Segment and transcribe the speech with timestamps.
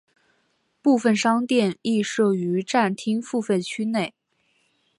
[0.81, 4.15] 部分商店亦设于站厅付费区内。